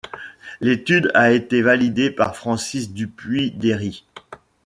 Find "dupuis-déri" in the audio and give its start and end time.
2.91-4.03